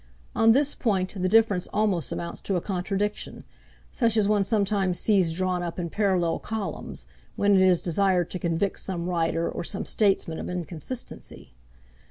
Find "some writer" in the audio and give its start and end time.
8.79-9.47